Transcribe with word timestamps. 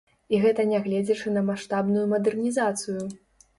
І 0.35 0.37
гэта 0.45 0.65
нягледзячы 0.69 1.35
на 1.37 1.45
маштабную 1.51 2.09
мадэрнізацыю! 2.17 2.99